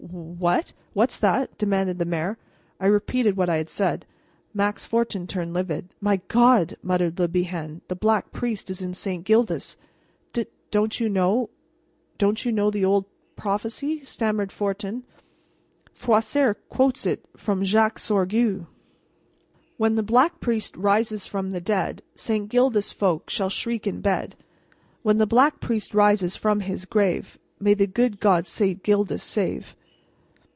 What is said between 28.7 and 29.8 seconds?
Gildas save!'"